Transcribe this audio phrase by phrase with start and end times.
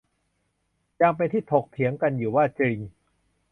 [1.01, 2.77] ยังเป็นที่ถกเถียงกันอยู่ว่าจริง